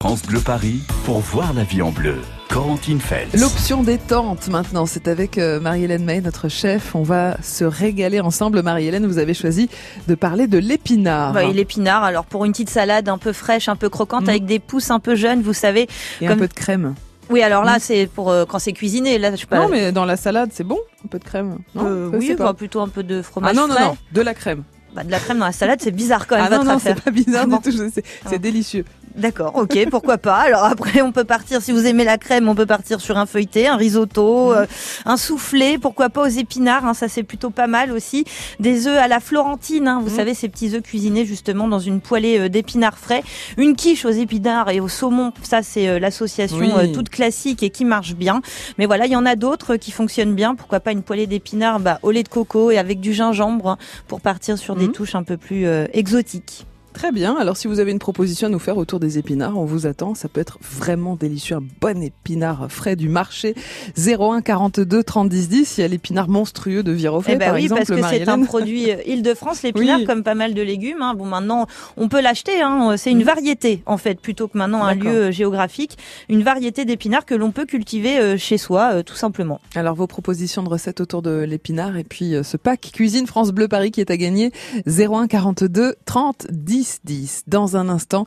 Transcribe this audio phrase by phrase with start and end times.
[0.00, 2.14] France Bleu Paris pour voir la vie en bleu.
[2.48, 3.26] Corentine Fels.
[3.34, 6.94] L'option détente maintenant, c'est avec euh, Marie-Hélène May, notre chef.
[6.94, 8.62] On va se régaler ensemble.
[8.62, 9.68] Marie-Hélène, vous avez choisi
[10.06, 11.34] de parler de l'épinard.
[11.34, 12.04] Oui, l'épinard.
[12.04, 14.28] Alors pour une petite salade un peu fraîche, un peu croquante, Mhm.
[14.28, 15.88] avec des pousses un peu jeunes, vous savez.
[16.20, 16.94] Et un peu de crème.
[17.28, 17.78] Oui, alors là Mhm.
[17.80, 19.18] c'est pour euh, quand c'est cuisiné.
[19.18, 19.58] Là, je sais pas.
[19.58, 22.26] Non, mais dans la salade, c'est bon Un peu de crème Non, Euh, je oui,
[22.28, 22.44] sais pas.
[22.44, 23.84] enfin, plutôt un peu de fromage Ah non, non, frais.
[23.86, 24.62] non, de la crème.
[24.94, 26.78] Bah, de la crème dans la salade, c'est bizarre quand même Ah non, votre non,
[26.82, 27.56] c'est pas bizarre Ah bon.
[27.56, 28.02] du tout, je sais.
[28.24, 28.42] Ah c'est bon.
[28.42, 28.84] délicieux.
[29.18, 30.36] D'accord, ok, pourquoi pas.
[30.36, 33.26] Alors après, on peut partir, si vous aimez la crème, on peut partir sur un
[33.26, 33.78] feuilleté, un Mhm.
[33.78, 34.64] risotto, euh,
[35.04, 38.24] un soufflé, pourquoi pas aux épinards, hein, ça c'est plutôt pas mal aussi.
[38.60, 40.16] Des œufs à la florentine, hein, vous Mhm.
[40.16, 43.24] savez, ces petits œufs cuisinés justement dans une poêlée euh, d'épinards frais.
[43.56, 46.92] Une quiche aux épinards et au saumon, ça c'est euh, l'association Oui.
[46.92, 48.40] toute classique et qui marche bien.
[48.78, 51.80] Mais voilà, il y en a d'autres qui fonctionnent bien, pourquoi pas une poêlée d'épinards
[51.80, 54.92] bah, au lait de coco et avec du gingembre hein, pour partir sur des Mhm.
[54.92, 56.67] touches un peu plus euh, exotiques.
[56.98, 57.36] Très bien.
[57.36, 60.16] Alors, si vous avez une proposition à nous faire autour des épinards, on vous attend.
[60.16, 61.54] Ça peut être vraiment délicieux.
[61.54, 63.54] Un bon épinard frais du marché.
[63.96, 65.78] 01 42 30 10 10.
[65.78, 68.28] Il y a l'épinard monstrueux de Viroflay, Eh ben par oui, exemple, parce que c'est
[68.28, 70.06] un produit euh, Île-de-France, l'épinard, Oui.
[70.06, 71.00] comme pas mal de légumes.
[71.00, 71.14] hein.
[71.14, 72.60] Bon, maintenant, on peut l'acheter.
[72.62, 72.96] Hein.
[72.96, 73.24] C'est une Mhm.
[73.24, 75.96] variété, en fait, plutôt que maintenant un lieu euh, géographique.
[76.28, 79.60] Une variété d'épinards que l'on peut cultiver euh, chez soi, euh, tout simplement.
[79.76, 83.52] Alors, vos propositions de recettes autour de l'épinard et puis euh, ce pack Cuisine France
[83.52, 84.50] Bleu Paris qui est à gagner
[84.88, 87.44] 01 42 30 10 10.
[87.46, 88.26] Dans un instant,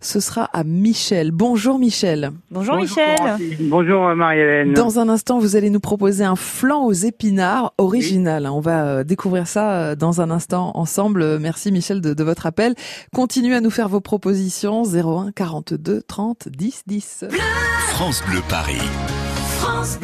[0.00, 1.30] ce sera à Michel.
[1.30, 2.30] Bonjour Michel.
[2.50, 3.16] Bonjour, Michel.
[3.60, 4.72] Bonjour Marie-Hélène.
[4.72, 8.46] Dans un instant, vous allez nous proposer un flan aux épinards original.
[8.46, 11.38] On va euh, découvrir ça euh, dans un instant ensemble.
[11.38, 12.74] Merci Michel de, de votre appel.
[13.14, 17.24] Continuez à nous faire vos propositions 01 42 30 10 10.
[17.90, 18.80] France Bleu Paris.
[19.80, 19.98] Goes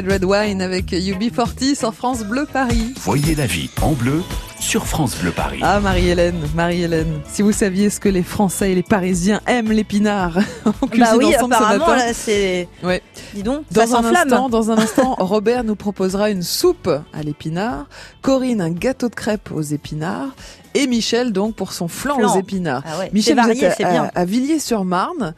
[0.00, 2.94] Red Red Wine avec UB40 sur France Bleu Paris.
[3.02, 4.22] Voyez la vie en bleu
[4.58, 5.60] sur France Bleu Paris.
[5.62, 10.38] Ah Marie-Hélène, Marie-Hélène, si vous saviez ce que les Français et les Parisiens aiment l'épinard
[10.64, 12.06] en cuisine Bah oui, ensemble ce apparemment, matin.
[12.06, 12.68] là, c'est.
[12.82, 13.02] Ouais.
[13.34, 17.22] Dis donc, ça Dans un, instant, dans un instant, Robert nous proposera une soupe à
[17.22, 17.86] l'épinard,
[18.22, 20.30] Corinne un gâteau de crêpes aux épinards
[20.74, 22.34] et Michel donc pour son flan, Flan.
[22.34, 22.82] aux épinards.
[22.86, 24.10] Ah ouais, Michel, vous varié, êtes à, bien.
[24.14, 25.34] à Villiers-sur-Marne.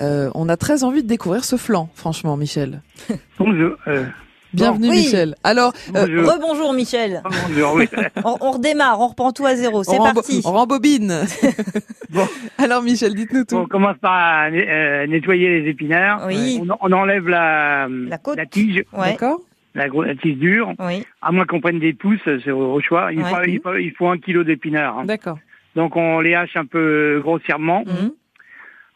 [0.00, 2.80] Euh, on a très envie de découvrir ce flan, franchement, Michel.
[3.38, 3.76] Bonjour.
[3.86, 4.04] euh,
[4.52, 4.96] Bienvenue, Oui.
[4.98, 5.34] Michel.
[5.42, 6.32] Alors, euh, bonjour.
[6.32, 7.22] Rebonjour Michel.
[7.48, 7.88] Bonjour, oui.
[8.24, 9.82] On, on redémarre, on reprend tout à zéro.
[9.82, 10.42] C'est parti.
[10.44, 11.12] on rembobine.
[12.10, 12.24] Bon.
[12.58, 13.56] Alors, Michel, dites-nous tout.
[13.56, 16.26] On commence par euh, nettoyer les épinards.
[16.28, 16.60] Oui.
[16.62, 18.38] On, on enlève la, La côte.
[18.50, 19.10] tige, Ouais.
[19.12, 19.40] D'accord
[19.74, 20.72] la, la tige dure.
[20.78, 21.04] Oui.
[21.20, 23.12] À moins qu'on prenne des pouces, c'est au, au choix.
[23.12, 23.28] Il, Ouais.
[23.30, 24.98] faut, il, faut, il faut un kilo d'épinards.
[25.00, 25.04] hein.
[25.06, 25.38] D'accord.
[25.74, 27.82] Donc on les hache un peu grossièrement.
[27.84, 28.12] Mhm.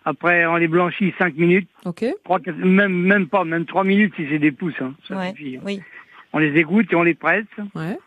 [0.09, 1.69] Après on les blanchit 5 minutes.
[1.85, 2.03] Ok.
[2.57, 4.81] Même, même pas, même 3 minutes si c'est des pouces.
[4.81, 4.95] hein.
[5.07, 5.31] Ça Ouais.
[5.33, 5.61] suffit, hein.
[5.65, 5.83] Oui.
[6.33, 7.45] On les égoutte et on les presse.
[7.75, 7.99] Ouais.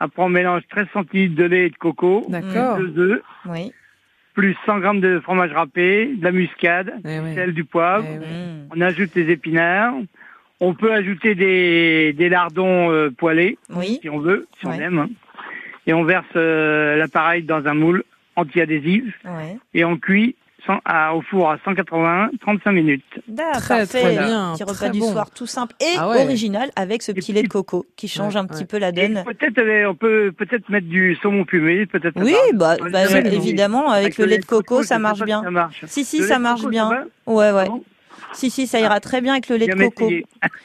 [0.00, 2.26] Après on mélange 13 centilitres de lait et de coco.
[2.28, 2.78] D'accord.
[2.78, 3.22] Deux œufs.
[3.46, 3.72] Oui.
[4.34, 7.34] plus 100 grammes de fromage râpé, de la muscade, Eh oui.
[7.34, 8.04] sel, du poivre.
[8.06, 8.24] Eh oui.
[8.26, 8.68] Mhm.
[8.76, 9.94] On ajoute les épinards.
[10.60, 13.98] On peut ajouter des, des lardons euh, poêlés, Oui.
[14.02, 14.74] si on veut, si Ouais.
[14.76, 15.08] on aime.
[15.86, 18.02] Et on verse euh, l'appareil dans un moule
[18.36, 19.56] anti-adhésif Ouais.
[19.72, 20.34] et on cuit
[20.84, 23.04] à- au four à 180, 35 minutes.
[23.28, 23.60] D'accord.
[23.60, 24.00] Très, parfait.
[24.02, 25.12] très bien, Petit repas très du bon.
[25.12, 26.22] soir tout simple et Ah ouais.
[26.24, 28.64] original avec ce petit lait de coco qui change Ouais, un petit ouais.
[28.66, 29.24] peu la Et donne.
[29.24, 32.14] peut-être euh, on peut peut-être mettre du saumon fumé, peut-être.
[32.16, 33.20] Oui, bah, bah, oui.
[33.34, 35.42] évidemment, avec, le lait de coco, ça marche bien.
[35.42, 35.84] Ça marche.
[35.86, 36.90] Si, si, Le ça marche coco, bien.
[36.90, 37.66] ça Ouais, ouais.
[37.70, 37.74] Ah
[38.32, 40.10] Si, si, ça ira très bien avec le lait de coco.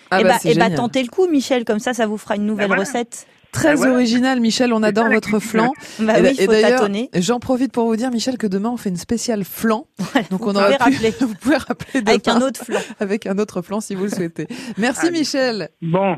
[0.09, 2.17] Ah eh bah, bah, c'est eh bah, tentez le coup, Michel, comme ça, ça vous
[2.17, 2.81] fera une nouvelle voilà.
[2.83, 3.27] recette.
[3.51, 3.93] Très Ah, voilà.
[3.93, 4.73] original, Michel.
[4.73, 5.73] On adore votre flan.
[5.99, 8.89] Bah et oui, et d'ailleurs, j'en profite pour vous dire, Michel, que demain on fait
[8.89, 9.87] une spéciale flan.
[10.31, 11.13] Donc vous on pu, rappeler.
[11.19, 12.79] vous pouvez rappeler Avec un autre flan.
[12.99, 14.47] avec un autre flan si vous le souhaitez.
[14.77, 15.19] Merci Allez.
[15.19, 15.69] Michel.
[15.81, 16.17] Bon,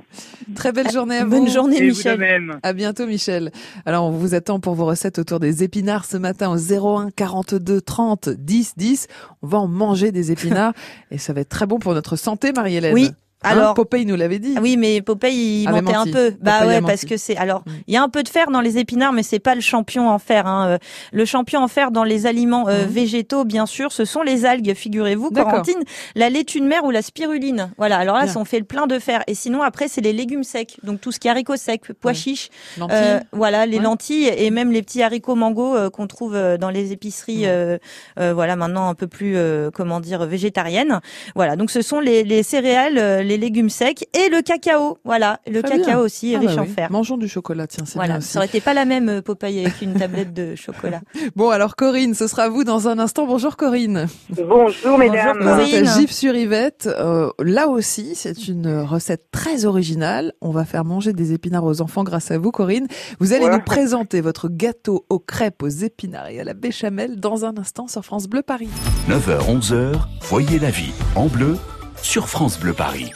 [0.56, 1.31] Très belle journée à vous.
[1.31, 2.19] Bonne journée, et vous de Michel.
[2.19, 2.59] même.
[2.62, 3.51] À bientôt Michel.
[3.86, 7.81] Alors on vous attend pour vos recettes autour des épinards ce matin au 01 42
[7.81, 9.07] 30 10 10.
[9.41, 10.74] On va en manger des épinards
[11.12, 12.94] et ça va être très bon pour notre santé Marie-Hélène.
[12.94, 13.12] Oui.
[13.44, 14.56] Hein, Alors, Popeye nous l'avait dit.
[14.62, 16.10] Oui, mais Popeye, il Avait mentait menti.
[16.10, 16.34] un peu.
[16.42, 17.36] Bah Popeye ouais, parce que c'est.
[17.38, 17.72] Alors, Mm.
[17.88, 20.10] il y a un peu de fer dans les épinards, mais c'est pas le champion
[20.10, 20.48] en fer.
[20.48, 20.68] Hein.
[20.68, 20.78] Euh,
[21.12, 22.90] Le champion en fer dans les aliments euh, Mhm.
[22.92, 24.74] végétaux, bien sûr, ce sont les algues.
[24.74, 25.30] Figurez-vous.
[25.31, 25.84] Corentine,
[26.16, 27.72] la laitue de mer ou la spiruline.
[27.78, 27.98] Voilà.
[27.98, 29.24] Alors là, ça, on fait le plein de fer.
[29.28, 30.78] Et sinon, après, c'est les légumes secs.
[30.84, 32.16] Donc tout ce qui est haricots secs, pois Ouais.
[32.16, 32.98] chiches, Lentilles.
[32.98, 33.84] euh, voilà, les Ouais.
[33.84, 37.42] lentilles et même les petits haricots mango euh, qu'on trouve euh, dans les épiceries.
[37.42, 37.48] Ouais.
[37.48, 37.78] euh,
[38.19, 41.00] euh, voilà, maintenant un peu plus, euh, comment dire, végétariennes.
[41.36, 41.56] Voilà.
[41.56, 42.98] Donc ce sont les, les céréales,
[43.33, 44.97] les légumes secs et le cacao.
[45.03, 46.00] Voilà, le Très cacao bien.
[46.00, 46.71] aussi est Ah riche bah en oui.
[46.71, 46.91] fer.
[46.91, 48.27] Mangeons du chocolat, tiens, c'est bien Voilà, aussi.
[48.30, 51.01] ça aurait été pas la même euh, Popeye avec une tablette de chocolat.
[51.35, 53.25] Bon alors Corinne, ce sera vous dans un instant.
[53.25, 54.07] Bonjour Corinne.
[54.30, 55.38] Bonjour mesdames.
[55.39, 55.85] Bonjour, Corinne.
[56.00, 56.88] Gif sur Yvette.
[56.88, 60.33] Euh, là aussi, c'est une recette très originale.
[60.41, 62.88] On va faire manger des épinards aux enfants grâce à vous, Corinne.
[63.19, 63.51] Vous allez Ouais.
[63.53, 67.88] nous présenter votre gâteau aux crêpes, aux épinards et à la béchamel dans un instant
[67.88, 68.69] sur France Bleu Paris.
[69.09, 71.57] 9h, 11h, voyez la vie en bleu
[72.03, 73.11] sur France Bleu Paris.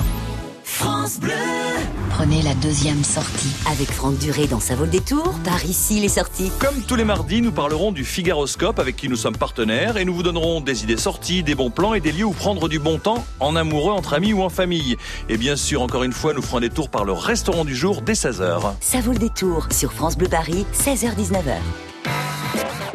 [0.63, 1.33] France Bleu.
[2.09, 5.33] Prenez la deuxième sortie avec Franck Duré dans sa vol des tours.
[5.43, 6.51] Par ici, les sorties.
[6.59, 10.15] Comme tous les mardis, nous parlerons du Figaroscope avec qui nous sommes partenaires et nous
[10.15, 12.97] vous donnerons des idées sorties, des bons plans et des lieux où prendre du bon
[12.97, 14.95] temps en amoureux, entre amis ou en famille.
[15.29, 18.01] Et bien sûr, encore une fois, nous ferons des tours par le restaurant du jour
[18.01, 18.73] dès 16h.
[18.79, 21.57] Ça vaut le détour sur France Bleu Paris, 16h-19h.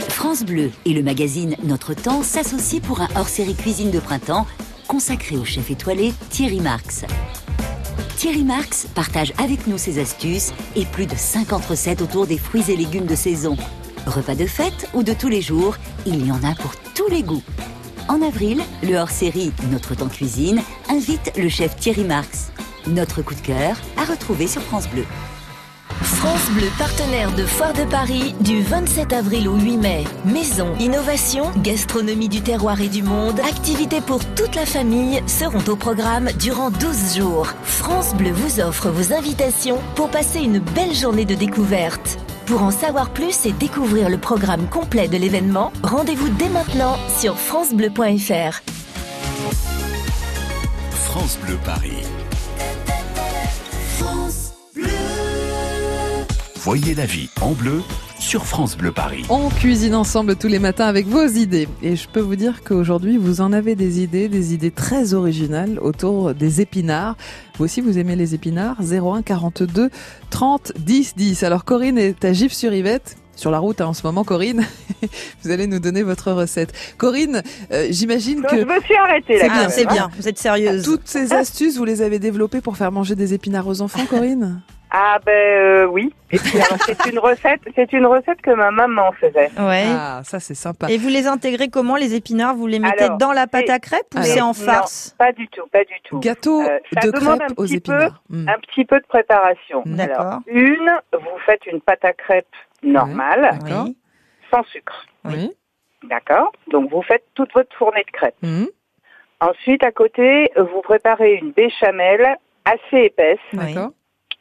[0.08, 4.46] France Bleu et le magazine Notre Temps s'associent pour un hors-série cuisine de printemps
[4.86, 7.04] consacré au chef étoilé Thierry Marx.
[8.16, 12.70] Thierry Marx partage avec nous ses astuces et plus de 50 recettes autour des fruits
[12.70, 13.56] et légumes de saison.
[14.06, 15.76] Repas de fête ou de tous les jours,
[16.06, 17.42] il y en a pour tous les goûts.
[18.08, 22.52] En avril, le hors-série Notre Temps Cuisine invite le chef Thierry Marx.
[22.86, 25.04] Notre coup de cœur à retrouver sur France Bleu.
[26.24, 30.04] France Bleu, partenaire de Foire de Paris du 27 avril au 8 mai.
[30.24, 35.74] Maison, innovation, gastronomie du terroir et du monde, activités pour toute la famille seront au
[35.74, 37.48] programme durant 12 jours.
[37.64, 42.20] France Bleu vous offre vos invitations pour passer une belle journée de découverte.
[42.46, 47.36] Pour en savoir plus et découvrir le programme complet de l'événement, rendez-vous dès maintenant sur
[47.36, 48.62] francebleu.fr.
[50.92, 52.04] France Bleu Paris.
[56.64, 57.82] Voyez la vie en bleu
[58.20, 59.24] sur France Bleu Paris.
[59.30, 61.68] On cuisine ensemble tous les matins avec vos idées.
[61.82, 65.80] Et je peux vous dire qu'aujourd'hui, vous en avez des idées, des idées très originales
[65.80, 67.16] autour des épinards.
[67.58, 68.76] Vous aussi, vous aimez les épinards?
[68.80, 69.90] 01 42
[70.30, 71.42] 30 10 10.
[71.42, 73.16] Alors Corinne est à Gif sur Yvette.
[73.34, 74.62] Sur la route hein, en ce moment, Corinne,
[75.42, 76.72] vous allez nous donner votre recette.
[76.98, 77.42] Corinne,
[77.72, 79.40] euh, j'imagine Je que me suis arrêtée là.
[79.40, 80.84] C'est Ah, bien, même, c'est bien, vous êtes sérieuse.
[80.84, 84.60] toutes ces astuces, vous les avez développées pour faire manger des épinards aux enfants, Corinne?
[84.94, 86.14] Ah ben euh, oui.
[86.30, 89.50] Et puis alors, c'est une recette, c'est une recette que ma maman faisait.
[89.58, 89.84] Ouais.
[89.88, 90.90] Ah, ça c'est sympa.
[90.90, 92.54] Et vous les intégrez comment les épinards?
[92.54, 94.52] Vous les mettez Alors, dans la pâte à crêpes ou c'est en non.
[94.52, 95.14] farce?
[95.18, 96.20] Pas du tout, pas du tout.
[96.20, 98.22] Gâteau Euh, ça de demande crêpes un aux petit peu- épinards.
[98.28, 98.48] Hmm.
[98.50, 99.82] Un petit peu de préparation.
[99.86, 100.40] Alors, D'accord.
[100.46, 102.46] une, vous faites une pâte à crêpes
[102.82, 103.58] normale.
[103.62, 103.84] D'accord.
[103.86, 103.96] Oui.
[104.50, 105.06] sans sucre.
[105.24, 105.50] Oui.
[106.04, 108.34] D'accord Donc vous faites toute votre fournée de crêpes.
[108.42, 108.68] Mhm.
[109.40, 113.38] Ensuite, à côté, vous préparez une béchamel assez épaisse.
[113.54, 113.90] D'accord.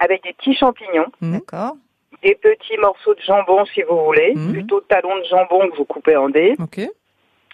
[0.02, 1.34] Avec des petits champignons, Mhm.
[1.40, 1.76] D'accord.
[2.24, 4.52] des petits morceaux de jambon si vous voulez, Mhm.
[4.54, 6.56] plutôt talons de jambon que vous coupez en dés.
[6.60, 6.82] Ok.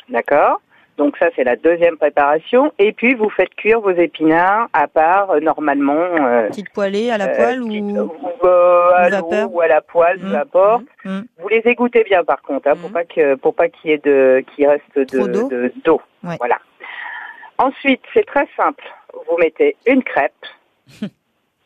[0.09, 0.61] D'accord
[0.97, 2.73] Donc ça, c'est la deuxième préparation.
[2.79, 7.19] Et puis, vous faites cuire vos épinards à part, euh, normalement, euh, Petite poêlée à
[7.19, 10.25] la euh, poêle petite- ou ou, euh, à ou l'eau ou à la poêle, peu
[10.29, 10.35] Mhm.
[10.35, 10.83] importe.
[11.05, 11.25] Mhm.
[11.37, 13.99] Vous les égouttez bien, par contre, hein, pour pas que pour pas qu'il y ait
[13.99, 15.47] de qu'il reste de d'eau.
[15.47, 16.01] de- d'eau.
[16.23, 16.35] Ouais.
[16.39, 16.57] Voilà.
[17.59, 18.83] Ensuite, c'est très simple.
[19.29, 20.33] Vous mettez une crêpe,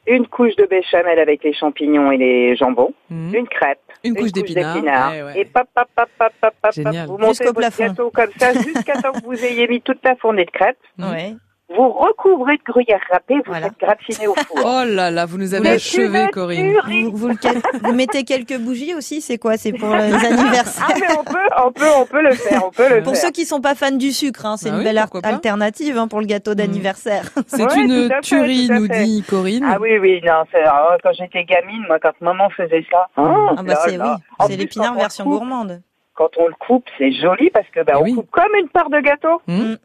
[0.07, 3.35] une couche de béchamel avec les champignons et les jambons, Mhm.
[3.35, 4.73] une crêpe, Une couche d'épinards.
[4.75, 5.39] d'épinards, Ouais, ouais.
[5.41, 6.71] et pop, pop, pop, pop, pop, pop,
[7.07, 7.83] vous montez votre plafond.
[7.87, 10.77] gâteau comme ça jusqu'à temps que vous ayez mis toute la fournée de crêpes.
[10.97, 11.33] Ouais.
[11.75, 13.67] Vous recouvrez de gruyère râpée, vous Voilà.
[13.67, 14.57] faites gratiner au four.
[14.63, 16.73] Oh là là, vous nous avez achevé, Corinne.
[17.05, 17.35] Vous, vous, le
[17.83, 19.57] vous mettez quelques bougies aussi, c'est quoi?
[19.57, 20.87] C'est pour les Ah anniversaires?
[20.99, 23.21] mais on peut, on peut, on peut le faire, on peut le Pour faire.
[23.23, 26.07] ceux qui sont pas fans du sucre, hein, c'est Bah une oui, belle alternative hein,
[26.07, 27.23] pour le gâteau d'anniversaire.
[27.47, 29.65] C'est Ouais, une fait, tuerie, nous dit Corinne.
[29.67, 33.49] Ah oui, oui, non, c'est, ah, quand j'étais gamine, moi, quand maman faisait ça, oh,
[33.57, 34.09] Ah bah c'est oui,
[34.39, 35.81] En c'est l'épinard version coupe- gourmande.
[36.15, 38.13] Quand on le coupe, c'est joli parce que bah, Eh on oui.
[38.15, 39.41] coupe comme une part de gâteau.
[39.47, 39.77] Mhm.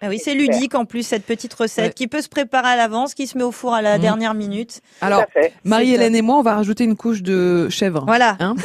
[0.00, 1.92] Ah oui, c'est ludique en plus cette petite recette Ouais.
[1.92, 4.00] qui peut se préparer à l'avance, qui se met au four à la Mm.
[4.00, 4.80] dernière minute.
[5.00, 5.24] Alors.
[5.64, 8.04] Marie-Hélène et moi, on va rajouter une couche de chèvre.
[8.06, 8.36] Voilà.
[8.40, 8.54] Hein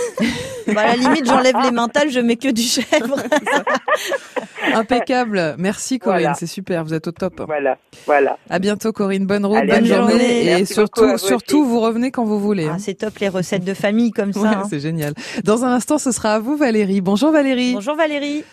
[0.68, 3.18] Bah, à la limite, j'enlève les mentales, je mets que du chèvre.
[4.74, 5.56] Impeccable.
[5.58, 6.36] Merci Corinne, Voilà.
[6.36, 7.42] c'est super, vous êtes au top.
[7.46, 8.38] Voilà, voilà.
[8.50, 10.42] À bientôt Corinne, bonne route, Allez, bonne journée journée.
[10.44, 11.70] et Merci surtout vous surtout aussi.
[11.70, 12.68] vous revenez quand vous voulez.
[12.70, 12.78] Ah, hein.
[12.80, 14.40] c'est top les recettes de famille comme ça.
[14.40, 14.64] Ouais, hein.
[14.70, 15.14] c'est génial.
[15.44, 17.02] Dans un instant, ce sera à vous Valérie.
[17.02, 17.74] Bonjour Valérie.
[17.74, 18.46] Bonjour Valérie.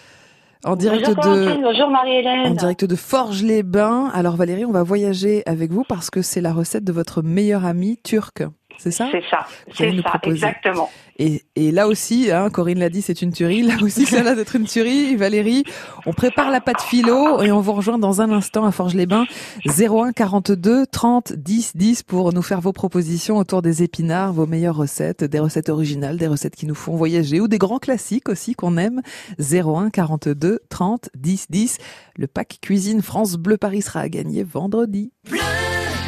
[0.62, 2.52] En direct bonjour de bonjour Marie-Hélène.
[2.52, 4.10] en direct de Forges-les-Bains.
[4.12, 7.64] Alors Valérie, on va voyager avec vous parce que c'est la recette de votre meilleur
[7.64, 8.42] ami turc.
[8.80, 9.08] C'est ça?
[9.12, 9.46] C'est ça,
[9.76, 10.90] c'est ça, exactement.
[11.18, 13.60] Et, et là aussi, hein, Corinne l'a dit, c'est une tuerie.
[13.62, 15.16] Là aussi, ça a l'air d'être une tuerie.
[15.16, 15.64] Valérie,
[16.06, 19.26] on prépare la pâte philo et on vous rejoint dans un instant à Forges-les-Bains.
[19.66, 24.76] 01 42 30 10 10 pour nous faire vos propositions autour des épinards, vos meilleures
[24.76, 28.54] recettes, des recettes originales, des recettes qui nous font voyager ou des grands classiques aussi
[28.54, 29.02] qu'on aime.
[29.38, 31.78] 01 42 30 10 10.
[32.16, 35.12] Le pack cuisine France Bleu Paris sera à gagner vendredi.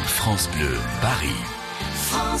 [0.07, 1.62] France Bleu, Paris.
[2.33, 2.39] Un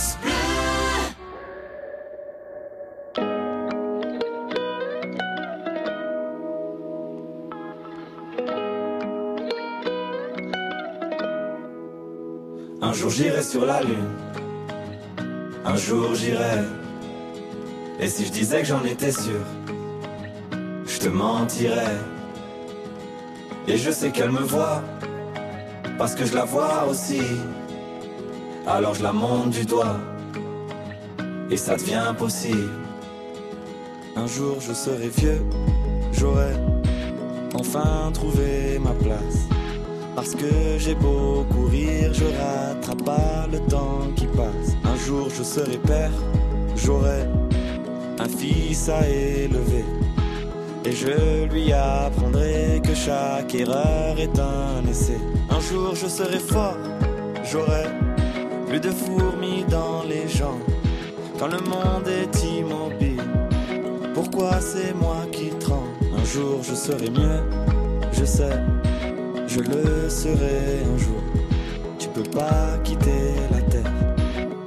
[12.93, 14.09] jour j'irai sur la lune.
[15.63, 16.63] Un jour j'irai.
[17.99, 19.41] Et si je disais que j'en étais sûr,
[20.87, 21.97] je te mentirais.
[23.67, 24.81] Et je sais qu'elle me voit,
[25.99, 27.21] parce que je la vois aussi.
[28.65, 29.97] Alors je la monte du doigt,
[31.51, 32.69] et ça devient possible.
[34.15, 35.41] Un jour je serai vieux,
[36.13, 36.53] j'aurai
[37.53, 39.47] enfin trouvé ma place.
[40.15, 44.75] Parce que j'ai beau courir, je rattrape pas le temps qui passe.
[44.85, 46.11] Un jour je serai père,
[46.77, 47.27] j'aurai
[48.19, 49.83] un fils à élever.
[50.85, 55.17] Et je lui apprendrai que chaque erreur est un essai.
[55.49, 56.77] Un jour je serai fort,
[57.43, 57.85] j'aurai
[58.73, 60.63] plus de fourmis dans les jambes.
[61.37, 63.21] Quand le monde est immobile,
[64.15, 65.89] pourquoi c'est moi qui tremble?
[66.17, 67.41] Un jour je serai mieux,
[68.13, 68.57] je sais
[69.45, 71.21] je le serai un jour.
[71.99, 73.91] Tu peux pas quitter la terre,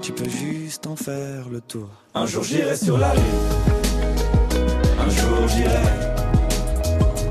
[0.01, 1.89] tu peux juste en faire le tour.
[2.15, 3.25] Un jour j'irai sur la lune,
[5.05, 5.89] un jour j'irai.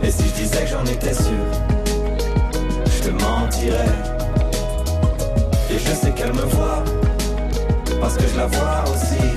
[0.04, 1.46] Et si je disais que j'en étais sûr,
[2.86, 4.15] je te mentirais.
[5.76, 6.84] Et je sais qu'elle me voit,
[8.00, 9.28] parce que je la vois aussi.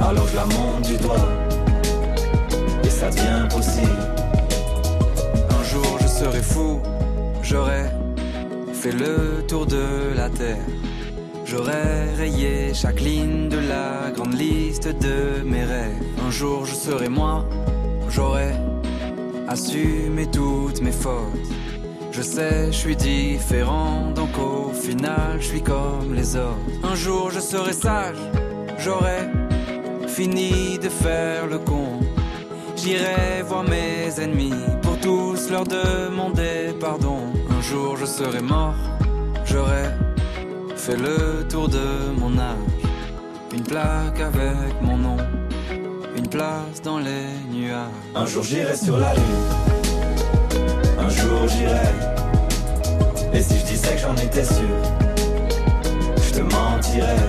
[0.00, 1.28] Alors je la monte du doigt,
[2.82, 4.02] et ça devient possible.
[5.48, 6.80] Un jour je serai fou,
[7.40, 7.84] j'aurai
[8.72, 10.66] fait le tour de la terre.
[11.44, 16.02] J'aurai rayé chaque ligne de la grande liste de mes rêves.
[16.26, 17.44] Un jour je serai moi,
[18.08, 18.54] j'aurai
[19.46, 21.55] assumé toutes mes fautes.
[22.16, 26.56] Je sais, je suis différent, donc au final je suis comme les autres.
[26.82, 28.16] Un jour je serai sage,
[28.78, 29.28] j'aurai
[30.08, 32.00] fini de faire le con.
[32.74, 37.18] J'irai voir mes ennemis pour tous leur demander pardon.
[37.50, 38.80] Un jour je serai mort,
[39.44, 39.84] j'aurai
[40.74, 42.56] fait le tour de mon âge.
[43.52, 45.18] Une plaque avec mon nom,
[46.16, 47.90] une place dans les nuages.
[48.14, 49.75] Un jour j'irai sur la lune,
[51.06, 51.92] un jour j'irai.
[53.32, 54.76] Et si je disais que j'en étais sûr,
[56.24, 57.26] je te mentirais.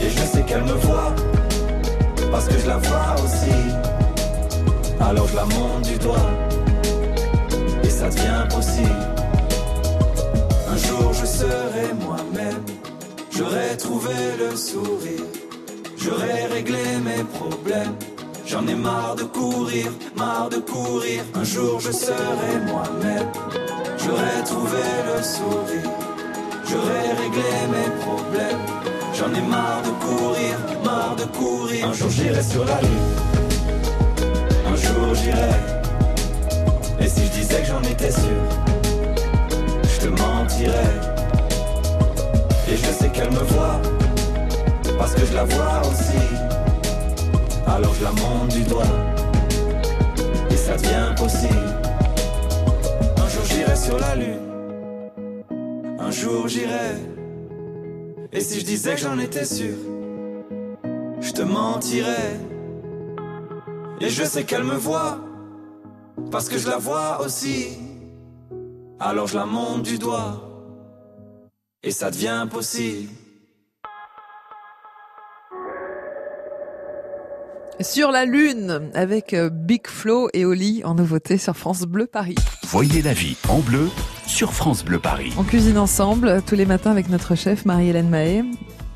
[0.00, 1.12] Et je sais qu'elle me voit,
[2.30, 3.58] parce que je la vois aussi.
[5.00, 6.30] Alors je la monte du doigt.
[7.82, 9.06] Et ça devient possible.
[10.72, 12.62] Un jour je serai moi-même.
[13.30, 15.26] J'aurai trouvé le sourire.
[15.98, 17.96] J'aurai réglé mes problèmes.
[18.46, 19.86] J'en ai marre de courir,
[20.16, 21.24] marre de courir.
[21.34, 23.26] Un jour je serai moi-même.
[23.98, 25.90] J'aurai trouvé le sourire.
[26.68, 28.62] J'aurai réglé mes problèmes.
[29.14, 31.88] J'en ai marre de courir, marre de courir.
[31.88, 33.10] Un jour j'irai sur la lune.
[34.68, 35.56] Un jour j'irai.
[37.00, 38.42] Et si je disais que j'en étais sûr,
[39.82, 40.94] je te mentirais.
[42.70, 43.80] Et je sais qu'elle me voit,
[44.98, 46.45] parce que je la vois aussi.
[47.76, 48.84] Alors je la monte du doigt,
[50.48, 51.74] et ça devient possible.
[53.18, 55.42] Un jour j'irai sur la lune,
[55.98, 56.96] un jour j'irai.
[58.32, 59.74] Et si je disais que j'en étais sûr,
[61.20, 62.40] je te mentirais.
[64.00, 65.18] Et je sais qu'elle me voit,
[66.30, 67.76] parce que je la vois aussi.
[68.98, 70.40] Alors je la monte du doigt,
[71.82, 73.10] et ça devient possible.
[77.80, 82.34] Sur la Lune, avec euh, Big Flo et Oli en nouveauté sur France Bleu Paris.
[82.64, 83.90] Voyez la vie en bleu
[84.26, 85.32] sur France Bleu Paris.
[85.38, 88.44] On cuisine ensemble tous les matins avec notre chef Marie-Hélène Mahé.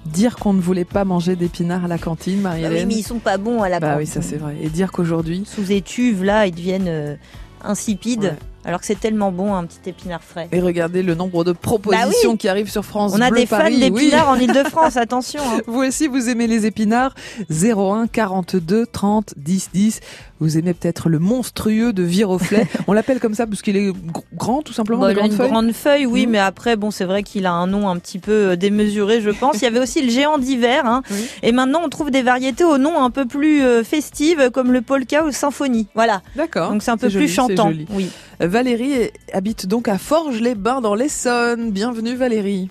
[0.07, 2.89] Dire qu'on ne voulait pas manger d'épinards à la cantine, Ah oui, Marie-Hélène.
[2.89, 4.01] mais ils sont pas bons à la bah cantine.
[4.01, 4.57] oui, ça c'est vrai.
[4.63, 7.17] Et dire qu'aujourd'hui, Sous étuve, là, ils deviennent euh,
[7.63, 8.23] insipides.
[8.23, 8.37] Ouais.
[8.65, 10.49] Alors que c'est tellement bon, un petit épinard frais.
[10.53, 12.37] et regardez le nombre de propositions Bah oui.
[12.39, 14.13] qui arrivent sur France On a Bleu des fans d'épinards Oui.
[14.15, 15.41] en Ile-de-France, attention.
[15.43, 15.61] hein.
[15.67, 17.15] Vous aussi, vous aimez les épinards
[17.51, 20.01] 01 42 30 10 10.
[20.41, 22.67] Vous aimez peut-être le monstrueux de Viroflay.
[22.87, 25.51] On l'appelle comme ça parce qu'il est gr- grand, tout simplement, il a une feuille.
[25.51, 26.33] grande feuille, oui, Mhm.
[26.33, 29.31] mais après, bon, c'est vrai qu'il a un nom un petit peu euh, démesuré, je
[29.31, 29.57] pense.
[29.57, 31.03] Il y avait aussi le géant d'hiver, hein.
[31.11, 31.27] Oui.
[31.43, 34.81] et maintenant on trouve des variétés au nom un peu plus euh, festives, comme le
[34.81, 35.89] polka ou symphonie.
[35.95, 36.23] Voilà.
[36.37, 36.71] D'accord.
[36.73, 37.73] Donc c'est un peu joli, plus chantant.
[37.91, 38.11] Oui.
[38.51, 41.71] Valérie habite donc à Forges-les-Bains dans l'Essonne.
[41.71, 42.69] Bienvenue Valérie.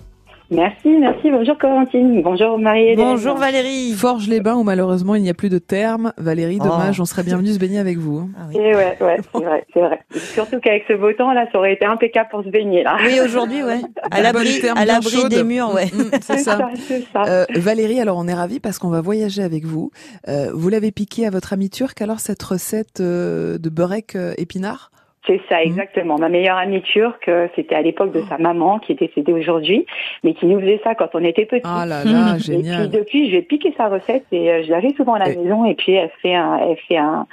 [0.50, 1.30] Merci, merci.
[1.30, 2.20] Bonjour Corentine.
[2.22, 2.98] Bonjour Marie-Hélène.
[2.98, 3.92] Bonjour Valérie.
[3.94, 6.12] Forges-les-Bains où malheureusement il n'y a plus de terme.
[6.18, 6.64] Valérie, Oh.
[6.64, 8.18] dommage, on serait bienvenu se baigner avec vous.
[8.18, 8.28] hein.
[8.38, 8.56] Ah oui.
[8.56, 10.00] Et ouais, ouais, c'est vrai, c'est vrai.
[10.34, 12.98] Surtout qu'avec ce beau temps là, ça aurait été impeccable pour se baigner là.
[13.02, 13.80] Oui, aujourd'hui, ouais.
[14.10, 15.86] À l'abri, à l'abri des murs, ouais.
[15.86, 16.58] Mm, mm, c'est ça.
[16.86, 17.22] c'est ça.
[17.26, 19.92] Euh, Valérie, alors on est ravis parce qu'on va voyager avec vous.
[20.28, 23.70] Euh, vous l'avez piqué à votre ami turc, alors cette recette euh, de
[24.14, 24.90] euh, épinard
[25.26, 26.16] C'est ça, exactement.
[26.18, 29.84] Ma meilleure amie turque, euh, c'était à l'époque de sa maman qui est décédée aujourd'hui,
[30.24, 31.60] mais qui nous faisait ça quand on était petits.
[31.64, 32.88] Ah là là, Et puis génial.
[32.90, 35.66] depuis, je vais piquer sa recette et euh, je l'avais souvent à la Et- maison.
[35.66, 37.26] Et puis elle fait un, elle fait un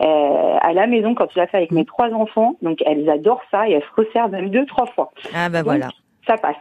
[0.00, 2.54] euh, à la maison quand je la fais avec mes trois enfants.
[2.62, 5.10] Donc elles adorent ça et elles se resservent même deux trois fois.
[5.34, 5.88] Ah bah Donc, voilà.
[6.28, 6.54] Ça passe.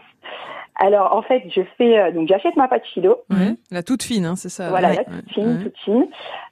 [0.75, 3.17] Alors en fait, je fais euh, donc j'achète ma pâte philo.
[3.29, 4.69] Ouais, La toute fine, hein, c'est ça.
[4.69, 5.63] Voilà, ouais, la ouais, toute fine, ouais.
[5.63, 6.05] toute fine.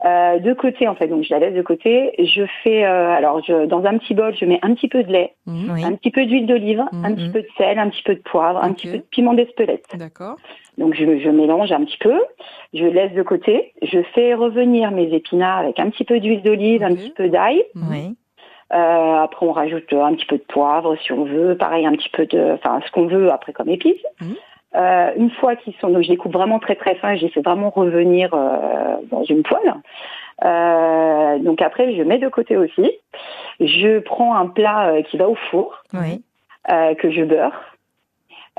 [0.06, 2.14] Euh, de côté, en fait, donc je la laisse de côté.
[2.20, 5.12] Je fais, euh, alors, je, dans un petit bol, je mets un petit peu de
[5.12, 5.84] lait, Oui.
[5.84, 7.16] un petit peu d'huile d'olive, un Mhm.
[7.16, 9.86] petit peu de sel, un petit peu de poivre, un petit peu de piment d'Espelette.
[9.98, 10.36] D'accord.
[10.78, 12.20] Donc je, je mélange un petit peu,
[12.74, 13.74] je laisse de côté.
[13.82, 17.64] Je fais revenir mes épinards avec un petit peu d'huile d'olive, un petit peu d'ail.
[17.76, 18.16] Oui.
[18.74, 21.56] Euh, après, on rajoute un petit peu de poivre si on veut.
[21.58, 24.04] Pareil, un petit peu de, enfin, ce qu'on veut après comme épices.
[24.22, 24.36] Mhm.
[24.74, 27.30] Euh, une fois qu'ils sont, donc je les coupe vraiment très très fin, je les
[27.30, 29.74] fais vraiment revenir euh, dans une poêle.
[30.46, 32.90] Euh, donc après, je mets de côté aussi.
[33.60, 36.24] Je prends un plat euh, qui va au four, Oui.
[36.72, 37.52] euh, que je beurre.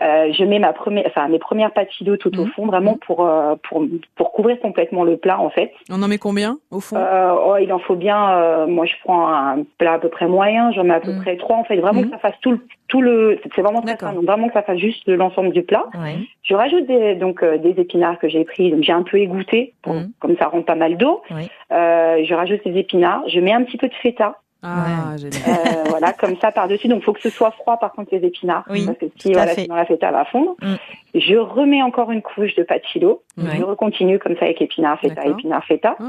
[0.02, 2.50] Euh, je mets ma première, enfin mes premières pâtes philo tout au Mhm.
[2.50, 3.84] fond, vraiment pour euh, pour
[4.16, 5.72] pour couvrir complètement le plat en fait.
[5.90, 6.96] On en met combien au fond?
[6.96, 8.30] Euh, oh, il en faut bien.
[8.32, 10.72] euh, moi, je prends un plat à peu près moyen.
[10.72, 11.20] J'en mets à peu Mm.
[11.22, 11.56] près trois.
[11.56, 13.38] En fait, vraiment que ça fasse tout le tout le.
[13.54, 13.96] C'est vraiment très.
[14.14, 15.84] Donc vraiment que ça fasse juste l'ensemble du plat.
[15.94, 16.28] Oui.
[16.42, 18.70] Je rajoute des, donc euh, des épinards que j'ai pris.
[18.70, 20.10] Donc j'ai un peu égoutté, pour- Mm.
[20.20, 21.22] comme ça rend pas mal d'eau.
[21.30, 21.48] Oui.
[21.72, 23.22] Euh, je rajoute des épinards.
[23.28, 24.36] Je mets un petit peu de feta.
[24.62, 25.42] Ah, génial.
[25.48, 26.88] Euh, voilà, comme ça par dessus.
[26.88, 29.30] Donc faut que ce soit froid par contre les épinards, Oui, parce que tout si
[29.30, 29.62] à voilà, fait.
[29.62, 30.54] sinon la feta va fondre.
[30.62, 30.74] Mm.
[31.14, 33.22] Je remets encore une couche de pâte philo.
[33.36, 33.44] Oui.
[33.56, 35.96] Je recontinue comme ça avec épinards, feta, épinards, feta.
[35.98, 36.04] Ah.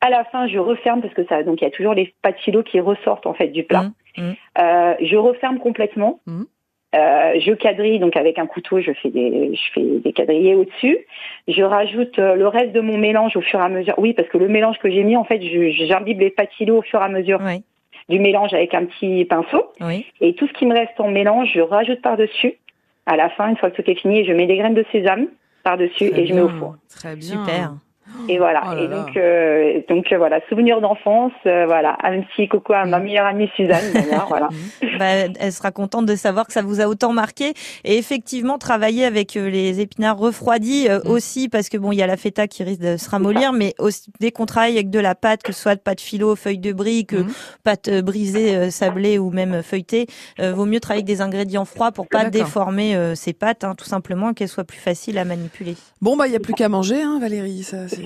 [0.00, 2.38] À la fin, je referme parce que ça, donc il y a toujours les pâtes
[2.38, 3.90] philo qui ressortent en fait du plat.
[4.16, 4.34] Mm, mm.
[4.58, 6.20] Euh, je referme complètement.
[6.94, 10.98] Euh, je quadrille donc avec un couteau, je fais des, je fais des quadrillés au-dessus.
[11.46, 13.94] Je rajoute euh, le reste de mon mélange au fur et à mesure.
[13.98, 16.82] Oui, parce que le mélange que j'ai mis, en fait, je- j'imbibe les philo au
[16.82, 17.62] fur et à mesure Oui.
[18.08, 19.64] du mélange avec un petit pinceau.
[19.82, 20.06] Oui.
[20.22, 22.54] Et tout ce qui me reste en mélange, je rajoute par-dessus.
[23.04, 25.28] À la fin, une fois que tout est fini, je mets des graines de sésame
[25.64, 26.76] par-dessus et je mets au four.
[26.88, 27.44] Très bien.
[27.44, 27.72] Super.
[28.28, 28.62] Et voilà.
[28.70, 31.32] Oh là et donc, euh, donc euh, voilà, souvenir d'enfance.
[31.46, 33.92] euh, voilà, un petit coucou à ma meilleure amie Suzanne.
[33.92, 34.48] d'ailleurs, voilà.
[34.98, 37.52] Bah, elle sera contente de savoir que ça vous a autant marqué.
[37.84, 42.02] Et effectivement, travailler avec euh, les épinards refroidis euh, aussi, parce que bon, il y
[42.02, 44.98] a la feta qui risque de se ramollir, mais aussi, dès qu'on travaille avec de
[44.98, 47.14] la pâte, que ce soit de pâte philo, feuille de brique,
[47.64, 50.06] pâte brisée, euh, sablée ou même feuilletée,
[50.40, 53.74] euh, vaut mieux travailler avec des ingrédients froids pour pas déformer euh, ces pâtes, hein,
[53.76, 55.76] tout simplement, qu'elles soient plus faciles à manipuler.
[56.00, 57.62] Bon, bah, il n'y a plus qu'à manger, hein, Valérie.
[57.62, 58.02] Ça, c'est...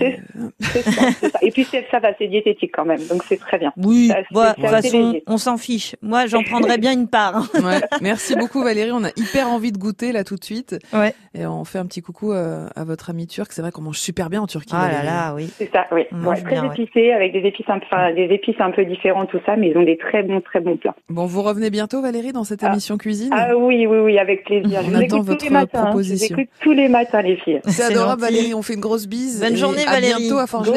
[0.60, 1.38] C'est ça, c'est ça.
[1.42, 3.72] Et puis c'est- ça va, c'est diététique quand même, donc c'est très bien.
[3.76, 5.96] Oui, Ça, de toute façon, on s'en fiche.
[6.02, 7.36] Moi, j'en prendrais bien une part.
[7.36, 7.46] hein.
[7.62, 7.80] Ouais.
[8.00, 10.76] Merci beaucoup Valérie, on a hyper envie de goûter là tout de suite.
[10.92, 11.14] Ouais.
[11.34, 13.52] Et on fait un petit coucou euh, à votre ami turc.
[13.52, 14.74] C'est vrai qu'on mange super bien en Turquie.
[14.74, 15.06] Ah là Valérie.
[15.06, 15.50] là, oui.
[15.56, 16.02] C'est ça, oui.
[16.12, 16.74] On Ouais, mange très bien, ouais.
[16.76, 19.70] épicé, avec des épices, un peu, enfin, des épices un peu différentes, tout ça, mais
[19.70, 20.94] ils ont des très bons, très bons plats.
[21.08, 23.30] Bon, vous revenez bientôt Valérie dans cette émission cuisine?
[23.32, 24.80] Ah oui, oui, oui, avec plaisir.
[24.80, 25.78] On Je vous attend écoute votre tous les matins.
[25.78, 25.82] hein.
[25.84, 26.34] Je proposition.
[26.36, 27.60] vous écoute tous les matins, les filles.
[27.68, 28.34] C'est adorable gentil.
[28.34, 29.40] Valérie, on fait une grosse bise.
[29.40, 30.20] Bonne journée, Valérie.
[30.28, 30.72] bientôt à bisous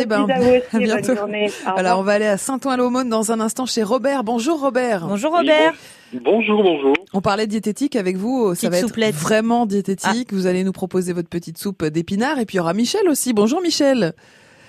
[0.74, 1.14] à bientôt.
[1.74, 4.24] Voilà, on va aller à Saint-Ouen-l'Aumône dans un instant chez Robert.
[4.24, 5.08] Bonjour Robert.
[5.08, 5.74] Bonjour Robert.
[6.24, 6.94] Bonjour, bonjour.
[7.14, 9.16] On parlait diététique avec vous, ça Petite va être souplette.
[9.16, 10.32] vraiment diététique.
[10.34, 13.34] Vous allez nous proposer votre petite soupe d'épinards et puis il y aura Michel aussi.
[13.34, 14.14] Bonjour Michel.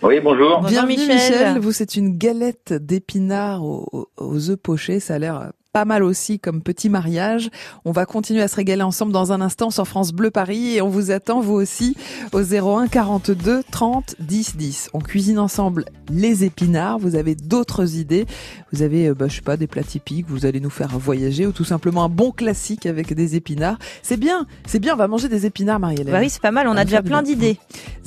[0.03, 0.61] Oui, bonjour.
[0.63, 1.15] Bienvenue Michel.
[1.15, 1.59] Michel.
[1.59, 5.85] Vous c'est une galette d'épinards aux, aux- aux œufs pochés, ça a l'air euh, pas
[5.85, 7.51] mal aussi comme petit mariage.
[7.85, 10.81] On va continuer à se régaler ensemble dans un instant sur France Bleu Paris et
[10.81, 11.99] on vous attend vous aussi
[12.33, 14.91] au 01 42 30 10 10.
[14.95, 16.99] On cuisine ensemble les épinards.
[16.99, 18.25] Vous avez d'autres idées.
[18.73, 20.25] Vous avez, euh, bah, je sais pas, des plats typiques.
[20.31, 23.77] Vous allez nous faire voyager ou tout simplement un bon classique avec des épinards.
[24.03, 24.95] C'est bien, c'est bien.
[24.95, 26.15] On va manger des épinards, Marie-Hélène.
[26.15, 27.35] Bah oui, c'est pas mal, on a me déjà fait plein bien.
[27.35, 27.59] d'idées.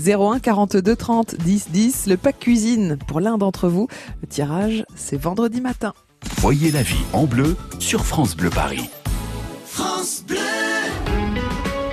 [0.03, 2.07] 01 42 30 10 10.
[2.07, 3.87] Le pack cuisine pour l'un d'entre vous.
[4.23, 5.93] Le tirage, c'est vendredi matin.
[6.37, 8.89] Voyez la vie en bleu sur France Bleu Paris.
[9.65, 10.37] France Bleu.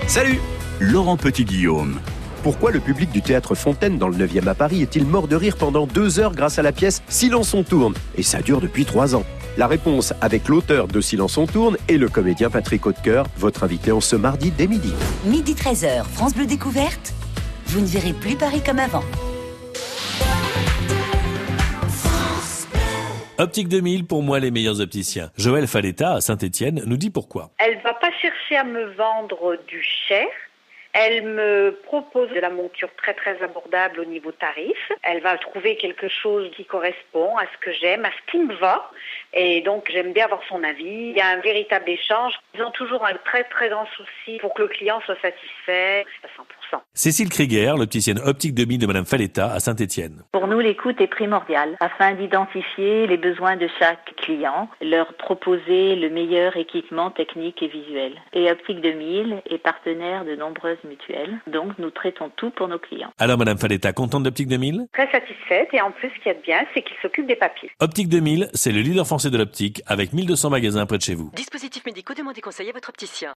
[0.06, 0.40] Salut
[0.80, 2.00] Laurent Petit-Guillaume.
[2.42, 5.56] Pourquoi le public du théâtre Fontaine dans le 9e à Paris est-il mort de rire
[5.56, 7.94] pendant deux heures grâce à la pièce Silence on tourne?
[8.16, 9.24] Et ça dure depuis trois ans.
[9.56, 13.90] La réponse avec l'auteur de Silence on tourne et le comédien Patrick Hautecoeur, votre invité
[13.90, 14.92] en ce mardi dès midi.
[15.24, 17.14] Midi 13h, France Bleu Découverte.
[17.68, 19.02] Vous ne verrez plus Paris comme avant.
[23.38, 25.30] Optique 2000, pour moi, les meilleurs opticiens.
[25.36, 27.50] Joël Faletta, à Saint-Etienne, nous dit pourquoi.
[27.58, 30.26] Elle va pas chercher à me vendre du cher.
[30.94, 34.90] Elle me propose de la monture très très abordable au niveau tarif.
[35.02, 38.54] Elle va trouver quelque chose qui correspond à ce que j'aime, à ce qui me
[38.54, 38.90] va.
[39.34, 41.10] Et donc j'aime bien avoir son avis.
[41.10, 42.32] Il y a un véritable échange.
[42.54, 46.28] Ils ont toujours un très très grand souci pour que le client soit satisfait à
[46.28, 46.44] 100%.
[46.94, 50.22] Cécile Krieger, l'opticienne Optique 2000 de Madame Faletta, à Saint-Etienne.
[50.32, 56.08] Pour nous, l'écoute est primordiale afin d'identifier les besoins de chaque client, leur proposer le
[56.08, 58.12] meilleur équipement technique et visuel.
[58.32, 63.10] Et Optique 2000 est partenaire de nombreuses mutuelles, donc nous traitons tout pour nos clients.
[63.18, 66.34] Alors, Madame Faletta, contente d'Optique 2000 Très satisfaite et en plus ce qu'il y a
[66.34, 67.70] de bien, c'est qu'il s'occupe des papiers.
[67.80, 71.30] Optique 2000, c'est le leader français de l'optique, avec 1200 magasins près de chez vous.
[71.34, 73.32] Dispositifs médicaux, demandez conseil à votre opticien.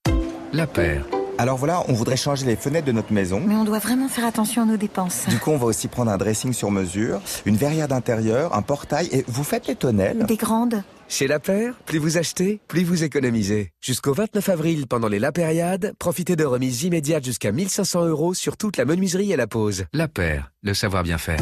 [0.53, 1.05] La paire.
[1.41, 3.41] Alors voilà, on voudrait changer les fenêtres de notre maison.
[3.43, 5.25] Mais on doit vraiment faire attention à nos dépenses.
[5.27, 9.09] Du coup, on va aussi prendre un dressing sur mesure, une verrière d'intérieur, un portail
[9.11, 10.83] et vous faites les tonnelles Des grandes.
[11.09, 13.71] Chez La Paire, plus vous achetez, plus vous économisez.
[13.81, 18.59] Jusqu'au 29 avril, pendant les La Périade, profitez de remises immédiates jusqu'à 1500 euros sur
[18.59, 19.87] toute la menuiserie et la pose.
[19.95, 21.41] La paire, le savoir bien faire.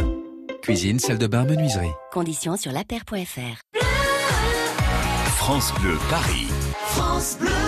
[0.62, 1.90] Cuisine, salle de bain, menuiserie.
[2.12, 3.80] Conditions sur lapaire.fr.
[5.38, 6.46] France Bleu Paris.
[6.86, 7.67] France Bleu.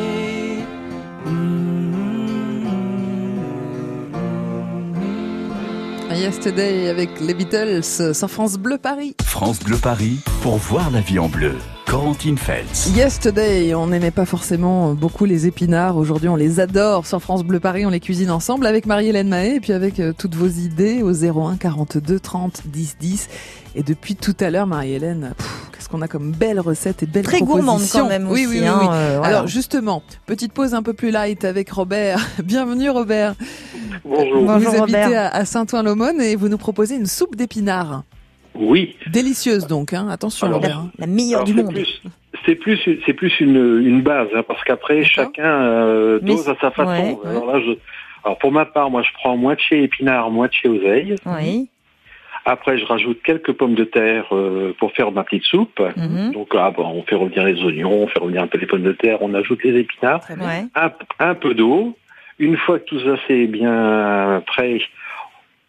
[6.21, 9.15] Yesterday avec les Beatles sur France Bleu Paris.
[9.23, 11.55] France Bleu Paris pour voir la vie en bleu.
[11.87, 12.91] Corentine Feltz.
[12.95, 15.97] Yesterday, on n'aimait pas forcément beaucoup les épinards.
[15.97, 17.07] Aujourd'hui, on les adore.
[17.07, 20.13] Sur France Bleu Paris, on les cuisine ensemble avec Marie-Hélène Mahé et puis avec euh,
[20.15, 23.27] toutes vos idées au 01 42 30 10 10.
[23.73, 25.60] Et depuis tout à l'heure, Marie-Hélène, pff,
[25.91, 28.67] qu'on a comme belles recettes et belles Très gourmande quand même oui, aussi, oui, oui,
[28.67, 28.87] hein, oui.
[28.91, 29.37] euh, voilà.
[29.37, 32.19] Alors justement, petite pause un peu plus light avec Robert.
[32.43, 33.35] Bienvenue Robert.
[34.05, 34.39] Bonjour.
[34.41, 35.29] Vous Bonjour, habitez Robert.
[35.35, 38.03] à, Saint-Ouen-l'Aumône et vous nous proposez une soupe d'épinards.
[38.55, 38.95] Oui.
[39.11, 40.07] Délicieuse donc, hein.
[40.09, 40.83] attention Alors, Robert.
[40.97, 41.73] La meilleure Alors, du monde.
[41.73, 42.01] plus-
[42.45, 46.55] C'est plus, c'est plus une, une base, hein, parce qu'après, chacun euh, Mais dose à
[46.59, 46.89] sa façon.
[46.89, 47.29] ouais, ouais.
[47.29, 47.71] Alors là, je,
[48.23, 51.15] alors pour ma part, moi, je prends moitié épinard, moitié oseille.
[51.25, 51.67] Oui.
[52.45, 55.79] Après, je rajoute quelques pommes de terre euh, pour faire ma petite soupe.
[55.95, 56.31] Mhm.
[56.33, 58.81] Donc là, bon, on fait revenir les oignons, on fait revenir un peu les pommes
[58.83, 60.21] de terre, on ajoute les épinards,
[60.75, 61.95] un, un peu d'eau.
[62.39, 64.81] Une fois que tout ça c'est bien prêt,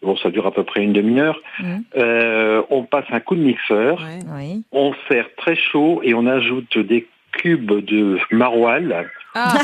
[0.01, 1.83] bon, ça dure à peu près une demi-heure, Mhm.
[1.97, 4.01] euh, on passe un coup de mixeur,
[4.35, 4.63] Oui.
[4.71, 8.95] on sert très chaud et on ajoute des cubes de maroilles.
[9.35, 9.59] Ah.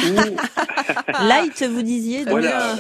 [1.24, 2.76] Light, vous disiez Voilà.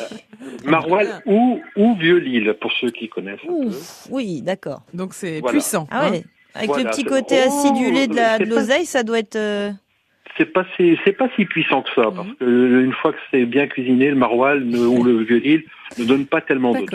[0.66, 3.40] Maroilles ou, ou vieux-lille, pour ceux qui connaissent.
[3.44, 3.66] un peu.
[3.68, 4.82] Ouf, oui, d'accord.
[4.94, 5.52] Donc c'est Voilà.
[5.54, 5.88] puissant.
[5.92, 6.12] Ah hein.
[6.12, 6.24] ouais.
[6.56, 9.38] Avec Voilà, le petit côté acidulé de l'oseille, ça doit être.
[10.40, 13.12] Euh, C'est pas si, c'est pas si puissant que ça, parce que euh, une fois
[13.14, 15.64] que c'est bien cuisiné, le maroilles ne- ou le vieux-lille
[15.98, 16.86] ne donne pas tellement d'odeur.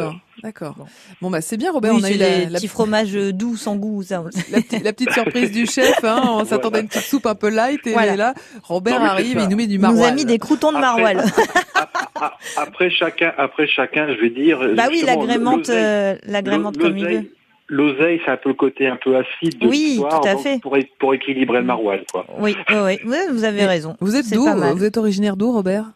[0.43, 0.87] D'accord, d'accord.
[1.21, 3.57] Bon bah c'est bien Robert, oui, on a eu la, les la- petits fromages doux
[3.57, 4.23] sans goût, ça.
[4.51, 6.03] la petite- la petite surprise du chef.
[6.05, 6.23] Hein.
[6.25, 8.17] On s'attendait à une petite soupe un peu light et Voilà.
[8.17, 10.15] là Robert Non, arrive, il nous met du Il nous a maroilles.
[10.15, 11.17] mis des croutons de Après- maroilles.
[12.57, 14.59] Après chacun, après chacun, je vais dire.
[14.77, 17.34] bah oui, l'agrémente, l'oseille- euh, l'agrémente comme il l'oseille- veut.
[17.69, 20.61] L'oseille, c'est un peu le côté un peu acide de Oui, l'histoire, tout à fait.
[20.99, 22.27] Pour, équilibrer le maroilles, quoi.
[22.39, 22.99] Oui, oui,
[23.31, 23.97] vous avez raison.
[24.01, 24.47] Vous êtes d'où.
[24.75, 25.93] Vous êtes originaire d'où Robert?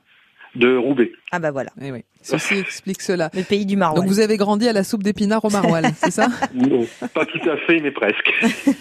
[0.55, 1.13] De Roubaix.
[1.31, 1.71] Ah bah voilà.
[1.81, 2.05] Eh oui.
[2.23, 3.31] Ceci explique cela.
[3.35, 4.01] Le pays du maroilles.
[4.01, 6.29] Donc vous avez grandi à la soupe d'épinards au maroilles, c'est ça?
[6.55, 8.33] Non, pas tout à fait, mais presque.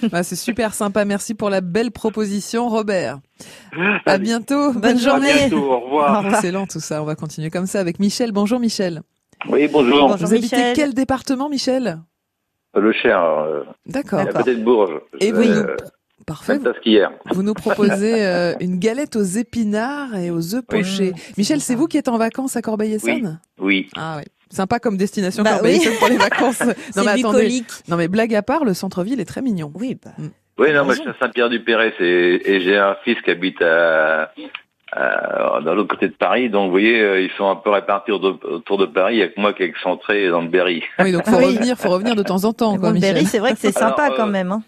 [0.09, 1.03] Bah, C'est super sympa.
[1.03, 3.19] Merci pour la belle proposition, Robert.
[4.05, 4.71] À bientôt.
[4.71, 5.27] Bonne Bonne journée.
[5.27, 5.43] journée.
[5.43, 6.25] À bientôt, au revoir.
[6.25, 7.01] Oh, c'est lent tout ça.
[7.01, 8.31] On va continuer comme ça avec Michel.
[8.31, 9.01] Bonjour Michel.
[9.49, 10.07] Oui, bonjour.
[10.07, 11.99] Bonjour, vous habitez quel département, Michel?
[12.79, 14.21] Le Cher, euh, D'accord.
[15.19, 15.75] Et vous, Euh,
[16.25, 16.59] Parfait.
[17.31, 21.13] Vous nous proposez euh, une galette aux épinards et aux œufs pochés.
[21.37, 23.89] Michel, c'est vous qui êtes en vacances à Corbeil-Essonne Oui.
[23.95, 24.23] Ah oui.
[24.49, 25.97] Sympa comme destination Bah Corbeil-Essonne oui.
[25.99, 26.57] pour les vacances.
[26.91, 27.43] C'est mais attendez.
[27.43, 27.67] bucolique.
[27.87, 29.71] Non mais blague à part, le centre-ville est très mignon.
[29.75, 30.11] Oui, bah.
[30.57, 34.31] Oui, non, moi je suis à Saint-Pierre-du-Perret et j'ai un fils qui habite à,
[34.91, 36.49] à- dans l'autre côté de Paris.
[36.49, 39.15] Donc vous voyez, euh, ils sont un peu répartis autour de, autour de Paris.
[39.15, 40.83] Il y a que moi qui est excentré dans le Berry.
[40.99, 41.55] Oui, donc faut Ah oui.
[41.55, 42.99] revenir, faut revenir de temps en temps, quoi, Bon, le.
[43.01, 44.51] Berry, c'est vrai que c'est sympa Alors, euh, quand même.
[44.51, 44.63] Hein.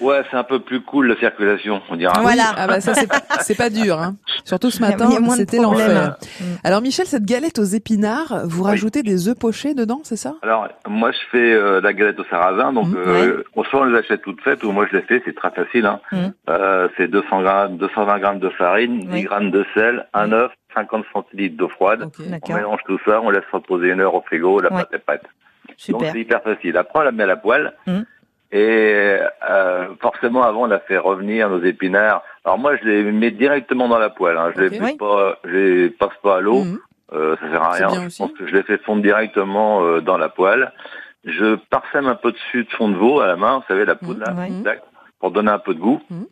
[0.00, 2.20] Ouais, c'est un peu plus cool la circulation, on dira.
[2.20, 2.52] Voilà.
[2.56, 3.08] Ah bah ça c'est
[3.40, 4.16] c'est pas dur, hein.
[4.44, 6.16] Surtout ce matin, c'était l'enfer.
[6.40, 6.44] Mm.
[6.64, 10.34] Alors Michel, cette galette aux épinards, vous rajoutez des œufs pochés dedans, c'est ça?
[10.42, 12.96] Alors, moi, je fais euh, la galette au sarrasin, donc Mhm.
[13.06, 15.86] euh, soit on les achète toutes faites, ou moi je les fais, c'est très facile.
[15.86, 16.00] Hein.
[16.12, 16.32] Mhm.
[16.50, 19.20] Euh, c'est 200 grammes, 220 grammes de farine, Oui.
[19.20, 22.10] 10 grammes de sel, un œuf, 50 centilitres d'eau froide.
[22.48, 24.78] On mélange tout ça, on laisse reposer une heure au frigo, la Ouais.
[24.82, 25.22] pâte est prête.
[25.88, 26.12] Donc Super.
[26.12, 26.76] c'est hyper facile.
[26.76, 27.72] Après, on la met à la poêle.
[27.86, 28.04] Mhm.
[28.56, 29.18] Et
[29.50, 32.22] euh, forcément, avant, on a fait revenir nos épinards.
[32.44, 34.36] Alors moi, je les mets directement dans la poêle.
[34.38, 34.52] Hein.
[34.54, 34.96] Je les mets Oui.
[34.96, 36.62] pas, je les passe pas à l'eau.
[36.62, 36.78] Mhm.
[37.14, 37.88] Euh, ça sert à rien.
[37.88, 38.22] Je aussi.
[38.22, 40.72] pense que je les fais fondre directement euh, dans la poêle.
[41.24, 43.96] Je parsème un peu dessus de fond de veau à la main, vous savez, la
[43.96, 44.62] poudre là, Mhm, ouais.
[44.62, 44.82] tac,
[45.18, 46.00] pour donner un peu de goût.
[46.10, 46.26] Mhm.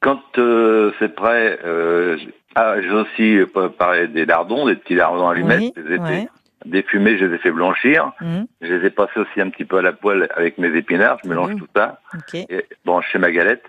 [0.00, 2.18] Quand euh, c'est prêt, euh,
[2.56, 5.60] ah, j'ai aussi euh, préparé des lardons, des petits lardons allumettes.
[5.60, 6.28] Oui, les ai ouais.
[6.62, 8.12] Fait défumer, je les ai fait blanchir.
[8.20, 8.46] Mhm.
[8.60, 11.18] Je les ai passés aussi un petit peu à la poêle avec mes épinards.
[11.24, 11.58] Je mélange Mhm.
[11.60, 12.00] tout ça.
[12.14, 12.34] Ok.
[12.34, 13.66] Et, bon, je fais ma galette.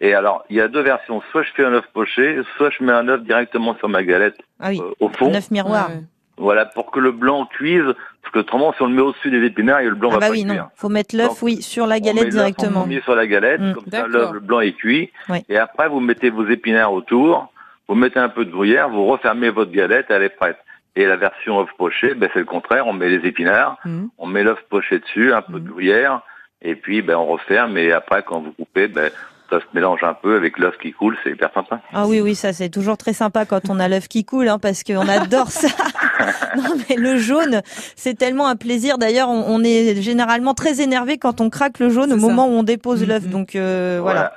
[0.00, 1.22] Et alors, il y a deux versions.
[1.30, 4.36] Soit je fais un œuf poché, soit je mets un œuf directement sur ma galette
[4.58, 4.80] Ah oui.
[4.82, 5.30] euh, au fond.
[5.30, 5.90] Neuf miroirs.
[5.90, 6.02] Ouais, ouais.
[6.38, 7.84] Voilà, pour que le blanc cuise,
[8.22, 10.26] parce que autrement, si on le met au-dessus des épinards, le blanc Ah va bah
[10.26, 10.54] pas oui, non.
[10.54, 10.68] cuire.
[10.74, 12.80] Faut mettre l'œuf, oui, sur la On met galette l'œuf en directement.
[12.80, 13.72] premier sur la galette, Mm.
[13.74, 15.12] comme ça, l'œuf, le blanc est cuit.
[15.28, 15.38] Oui.
[15.48, 17.52] Et après, vous mettez vos épinards autour,
[17.86, 20.58] vous mettez un peu de gruyère, vous refermez votre galette, elle est prête.
[20.94, 24.08] Et la version œuf poché, ben, c'est le contraire, on met les épinards, Mhm.
[24.18, 26.20] on met l'œuf poché dessus, un peu de gruyère,
[26.60, 29.10] et puis ben, on referme, et après, quand vous coupez, ben,
[29.48, 31.80] ça se mélange un peu avec l'œuf qui coule, c'est hyper sympa.
[31.92, 34.58] Ah oui, oui, ça c'est toujours très sympa quand on a l'œuf qui coule, hein,
[34.58, 35.68] parce qu'on adore ça.
[36.56, 37.60] non, mais le jaune,
[37.96, 38.96] c'est tellement un plaisir.
[38.98, 42.52] D'ailleurs, on, on est généralement très énervé quand on craque le jaune au moment où
[42.52, 43.26] on dépose l'œuf.
[43.28, 44.34] Donc euh, voilà.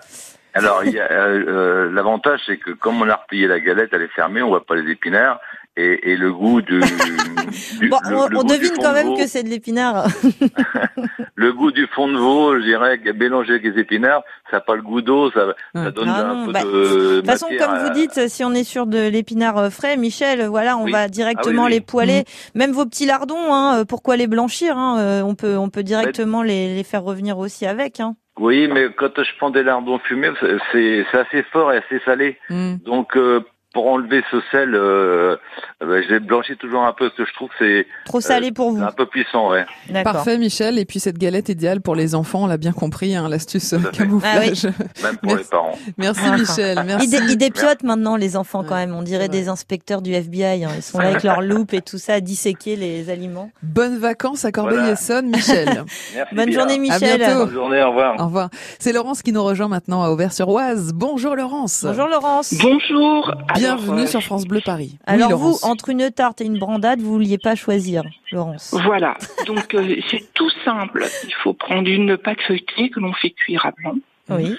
[0.54, 3.90] Alors, il y a, euh, euh, l'avantage, c'est que comme on a replié la galette,
[3.92, 5.40] elle est fermée, on voit pas les épinards,
[5.78, 6.80] et, et le goût du,
[7.80, 10.08] du- Bon, le- on, le on devine quand même que c'est de l'épinard.
[11.36, 14.76] le goût du fond de veau, je dirais, mélangé avec les épinards, ça n'a pas
[14.76, 17.48] le goût d'eau, ça, ça donne Ah un non, peu bah, de De toute façon,
[17.60, 20.86] comme à- vous dites, si on est sur de l'épinard euh, frais, Michel, voilà, on
[20.86, 20.92] Oui.
[20.92, 21.74] va directement Ah oui, oui.
[21.74, 22.24] les poêler.
[22.56, 25.84] Même vos petits lardons, hein, euh, pourquoi les blanchir hein, euh, On peut, on peut
[25.84, 28.00] directement les, les faire revenir aussi avec.
[28.00, 28.16] Hein.
[28.38, 30.32] Oui, mais quand je prends des lardons fumés,
[30.72, 32.38] c'est- assez fort et assez salé.
[32.50, 32.76] Mm.
[32.86, 33.40] Donc, euh,
[33.76, 35.36] pour enlever ce sel, euh,
[35.84, 37.88] euh, je les blanchis toujours un peu, parce que je trouve que c'est...
[38.06, 38.82] Trop salé pour vous.
[38.82, 39.66] Un peu puissant, ouais.
[40.02, 40.80] Parfait, Michel.
[40.80, 43.80] Et puis cette galette idéale pour les enfants, on l'a bien compris, hein, l'astuce euh,
[43.92, 44.64] camouflage.
[45.04, 45.78] Même pour les parents.
[45.98, 46.22] Merci.
[46.32, 47.10] Michel, merci.
[47.12, 48.96] Ils, ils dépiotent maintenant les enfants quand même.
[48.96, 50.64] On dirait des inspecteurs du FBI.
[50.64, 50.70] hein.
[50.78, 53.52] Ils sont là avec leur loupe et tout ça à disséquer les aliments.
[53.62, 55.84] Bonnes vacances à Corbeil-Essonne, Michel.
[56.32, 56.60] Bonne bien.
[56.60, 57.22] journée, Michel.
[57.22, 57.46] À bientôt.
[57.46, 58.16] Bonne journée, au revoir.
[58.22, 58.50] Au revoir.
[58.80, 60.94] C'est Laurence qui nous rejoint maintenant à Auvers-sur-Oise.
[60.96, 61.84] Bonjour Laurence.
[61.86, 62.54] Bonjour Laurence.
[62.62, 63.36] Bonjour.
[63.66, 64.98] Bienvenue sur France Bleu Paris.
[65.08, 68.76] Alors oui, vous, entre une tarte et une brandade, vous vouliez pas choisir, Laurence.
[68.86, 69.18] Voilà.
[69.48, 71.04] Donc euh, c'est tout simple.
[71.24, 73.96] Il faut prendre une pâte feuilletée que l'on fait cuire à blanc.
[74.30, 74.56] Oui.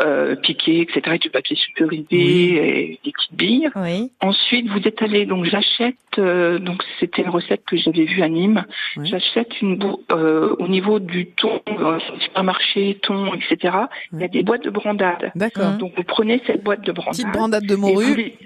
[0.00, 1.00] Euh, piquer, etc.
[1.06, 3.68] avec du papier sulfurisé et des petites billes.
[3.74, 4.12] Oui.
[4.20, 5.26] Ensuite, vous étalez.
[5.26, 5.96] Donc, j'achète.
[6.18, 8.64] euh, donc, c'était une recette que j'avais vue à Nîmes.
[9.02, 9.76] J'achète une
[10.12, 13.74] euh, au niveau du thon, euh, supermarché, thon, etc.
[14.12, 15.32] Il y a des boîtes de brandade.
[15.34, 15.72] D'accord.
[15.78, 17.14] Donc, vous prenez cette boîte de brandade.
[17.16, 18.14] Petite brandade de et morue.
[18.14, 18.38] les-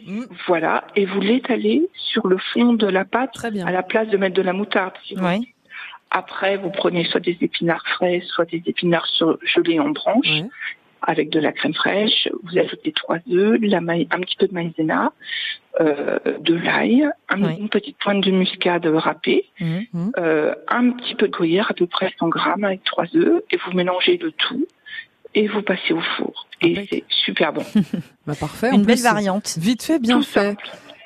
[0.46, 4.36] Voilà, et vous l'étalez sur le fond de la pâte, à la place de mettre
[4.36, 4.94] de la moutarde.
[5.04, 5.52] si voulez.
[6.10, 9.08] Après, vous prenez soit des épinards frais, soit des épinards
[9.54, 10.26] gelés en branches,
[11.02, 12.28] avec de la crème fraîche.
[12.44, 15.12] Vous ajoutez trois œufs, de la maï- un petit peu de maïzena,
[15.80, 20.12] euh, de l'ail, un- une petite pointe de muscade râpée, Mhm.
[20.18, 23.56] euh, un petit peu de gruyère, à peu près 100 grammes avec trois œufs, et
[23.56, 24.66] vous mélangez le tout,
[25.34, 26.46] et vous passez au four.
[26.60, 27.62] Et c'est super bon.
[28.26, 28.68] Bah, parfait.
[28.68, 29.56] Une en belle plus, variante.
[29.58, 30.56] Vite fait, bien Tout fait.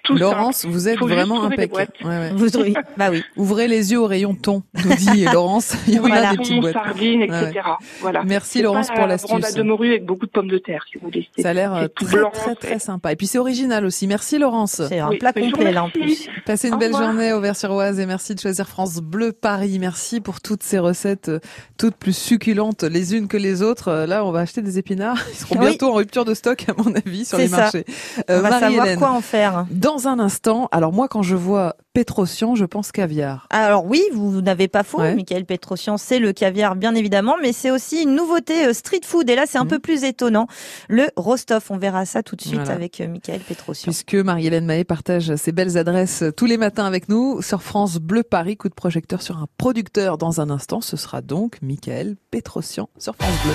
[0.06, 0.72] Tout Laurence, simple.
[0.74, 1.90] vous êtes vraiment impeccable.
[2.02, 2.32] Ouais, ouais.
[2.34, 3.22] Vous trouvez Bah oui.
[3.36, 5.74] Ouvrez les yeux au rayon thon, nous dit Laurence.
[5.88, 6.72] Il y en Voilà, a des petites boîtes.
[6.74, 7.26] sardines, ouais.
[7.50, 7.60] etc.
[8.00, 8.22] Voilà.
[8.24, 9.30] Merci Laurence pas pour la l'astuce.
[9.30, 11.28] brandade de morue avec beaucoup de pommes de terre, si vous voulez.
[11.38, 13.12] Ça a l'air euh, très, très, très sympa.
[13.12, 14.06] Et puis c'est original aussi.
[14.06, 14.82] Merci Laurence.
[14.88, 16.28] C'est un Oui, plat complet, là, en remercie.
[16.44, 17.10] Passez une Au belle revoir.
[17.12, 19.78] journée au Vers-sur-Oise et merci de choisir France Bleu Paris.
[19.80, 21.40] Merci pour toutes ces recettes, euh,
[21.78, 23.88] toutes plus succulentes les unes que les autres.
[23.88, 25.18] Euh, Là, on va acheter des épinards.
[25.32, 25.66] Ils seront Oui.
[25.68, 27.56] bientôt en rupture de stock, à mon avis, sur les ça.
[27.56, 27.84] marchés.
[28.30, 29.66] Euh, On va savoir quoi en faire.
[29.70, 33.46] Dans un instant, alors moi, quand je vois Pétrosian, je pense caviar.
[33.50, 35.14] Alors oui, vous n'avez pas faux, Ouais.
[35.14, 39.30] Michael Petrosian, c'est le caviar bien évidemment, mais c'est aussi une nouveauté euh, street food
[39.30, 40.46] et là c'est un peu plus étonnant,
[40.88, 41.64] le Rostov.
[41.70, 42.72] On verra ça tout de suite Voilà.
[42.74, 43.84] avec euh, Michael Petrosian.
[43.84, 48.22] Puisque Marie-Hélène Mahé partage ses belles adresses tous les matins avec nous sur France Bleu
[48.22, 48.56] Paris.
[48.58, 50.80] Coup de projecteur sur un producteur dans un instant.
[50.82, 53.54] Ce sera donc Michael Pétrosian sur France Bleu.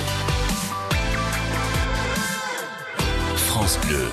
[3.36, 4.06] France Bleu.